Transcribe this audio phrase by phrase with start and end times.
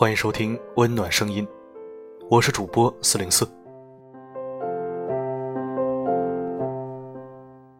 [0.00, 1.44] 欢迎收听温暖声音，
[2.30, 3.44] 我是主播四零四。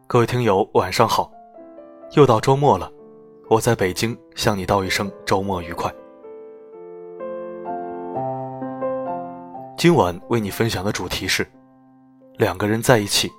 [0.05, 1.31] 各位听友，晚上好！
[2.17, 2.91] 又到周末了，
[3.49, 5.89] 我在北京向你道一声周末愉快。
[9.77, 11.47] 今晚为你分享的主题是：
[12.35, 13.31] 两个人在一起，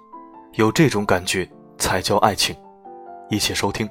[0.55, 2.57] 有这种感觉才叫爱情。
[3.29, 3.87] 一起收听。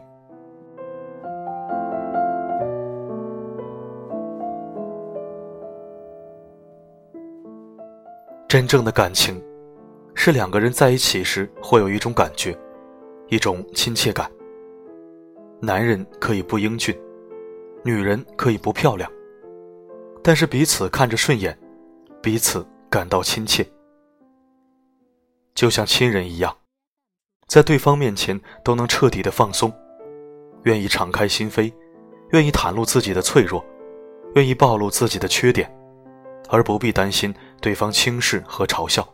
[8.50, 9.40] 真正的感情，
[10.16, 12.58] 是两个人在一起时会有一种感觉，
[13.28, 14.28] 一种亲切感。
[15.62, 17.00] 男人可以不英俊，
[17.84, 19.08] 女人可以不漂亮，
[20.24, 21.56] 但是彼此看着顺眼，
[22.24, 23.64] 彼此感到亲切，
[25.54, 26.58] 就像亲人一样，
[27.48, 29.72] 在对方面前都能彻底的放松，
[30.64, 31.72] 愿意敞开心扉，
[32.32, 33.64] 愿意袒露自己的脆弱，
[34.34, 35.72] 愿意暴露自己的缺点。
[36.52, 39.08] 而不必担心对方轻视和嘲笑。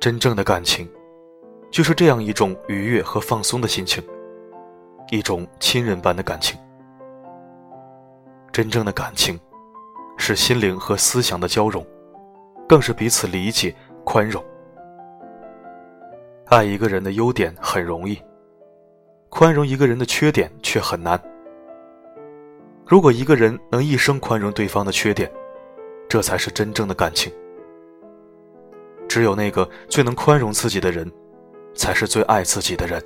[0.00, 0.88] 真正的感情，
[1.70, 4.02] 就是这样一种愉悦和放松的心情，
[5.10, 6.58] 一种亲人般的感情。
[8.52, 9.38] 真正的感情，
[10.18, 11.86] 是心灵和思想的交融，
[12.68, 13.74] 更是彼此理解、
[14.04, 14.44] 宽容。
[16.46, 18.20] 爱一个人的优点很容易，
[19.30, 21.18] 宽容一个人的缺点却很难。
[22.84, 25.32] 如果一个人能一生宽容对方的缺点，
[26.12, 27.32] 这才是真正的感情。
[29.08, 31.10] 只有那个最能宽容自己的人，
[31.74, 33.02] 才是最爱自己的人。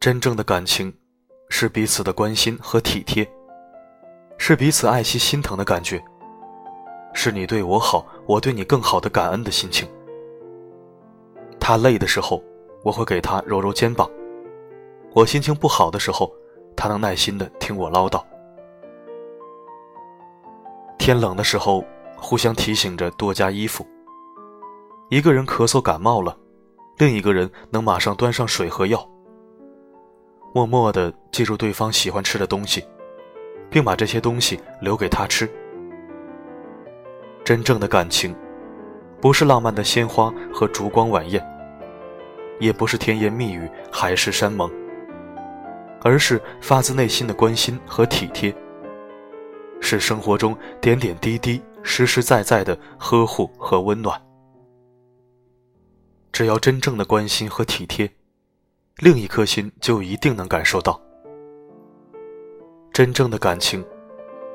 [0.00, 0.90] 真正的感情，
[1.50, 3.30] 是彼此的关心和体贴，
[4.38, 6.02] 是彼此爱惜心疼的感觉，
[7.12, 9.86] 是你对我好，我对你更好的感恩的心情。
[11.60, 12.42] 他累的时候。
[12.82, 14.08] 我会给他揉揉肩膀，
[15.12, 16.32] 我心情不好的时候，
[16.76, 18.22] 他能耐心的听我唠叨。
[20.98, 21.84] 天冷的时候，
[22.16, 23.86] 互相提醒着多加衣服。
[25.08, 26.36] 一个人咳嗽感冒了，
[26.98, 29.08] 另一个人能马上端上水和药。
[30.52, 32.84] 默默的记住对方喜欢吃的东西，
[33.70, 35.48] 并把这些东西留给他吃。
[37.44, 38.34] 真正的感情，
[39.20, 41.44] 不是浪漫的鲜花和烛光晚宴。
[42.58, 44.68] 也不是甜言蜜语、海誓山盟，
[46.02, 48.54] 而是发自内心的关心和体贴，
[49.80, 54.20] 是生活中点点滴滴、实实在在的呵护和温暖。
[56.32, 58.10] 只要真正的关心和体贴，
[58.98, 61.00] 另一颗心就一定能感受到。
[62.92, 63.84] 真正的感情，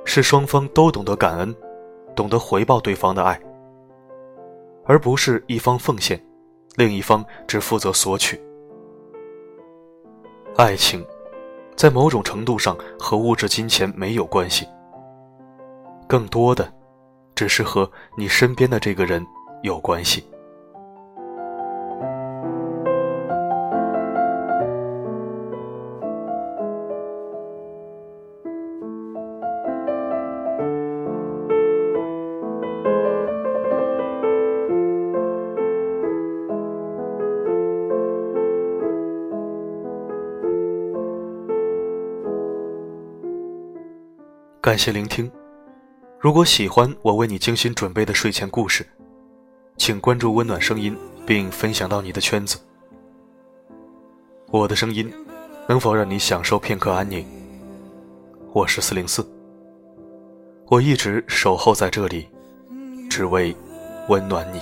[0.06, 1.56] 是双方都懂得感恩，
[2.16, 3.40] 懂得回报对方的爱，
[4.86, 6.24] 而不是一方奉献。
[6.78, 8.42] 另一方只负责索取。
[10.56, 11.06] 爱情，
[11.82, 14.68] 在某种程度上和物质金钱没有关系，
[16.08, 16.72] 更多的，
[17.34, 19.26] 只是和你身边的这个人
[19.64, 20.24] 有关系。
[44.62, 45.30] 感谢聆听。
[46.20, 48.86] 如果喜欢我为你精心准备的睡前故事，
[49.76, 50.96] 请关注“温暖声音”
[51.26, 52.60] 并分享到你的圈子。
[54.52, 55.12] 我的声音
[55.68, 57.26] 能否让你享受片刻安宁？
[58.54, 59.28] 我是四零四，
[60.68, 62.30] 我一直守候在这里，
[63.10, 63.56] 只为
[64.10, 64.62] 温暖你。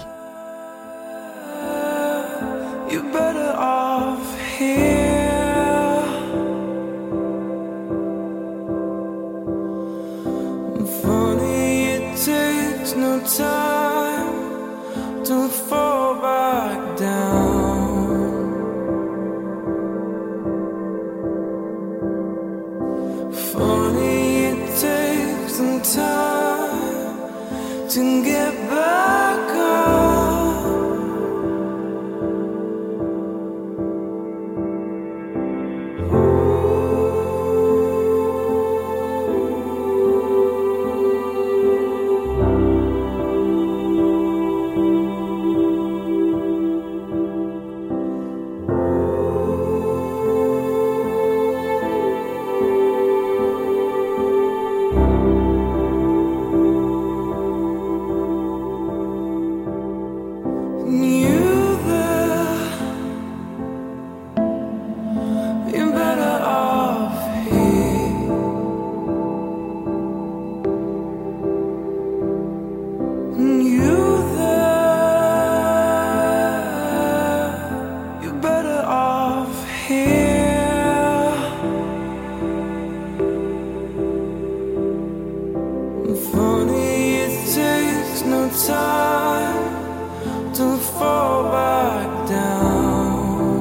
[88.40, 93.60] no time to fall back down.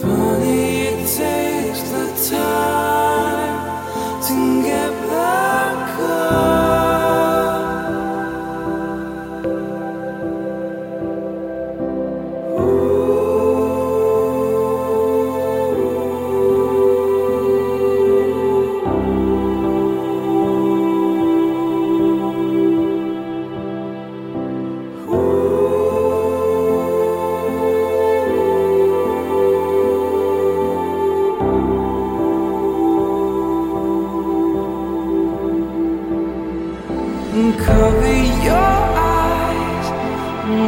[0.00, 2.06] Funny, it takes the
[2.36, 4.73] time to get.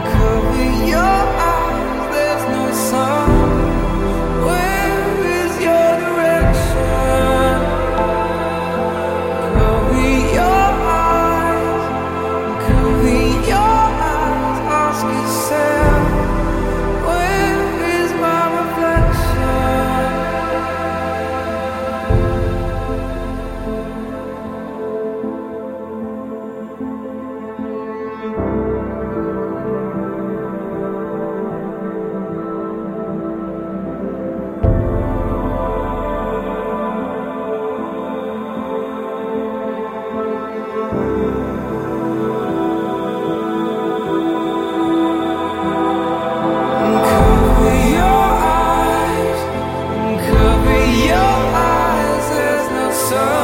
[0.03, 1.07] cover your
[1.47, 3.36] eyes, there's no sun.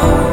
[0.04, 0.31] Oh.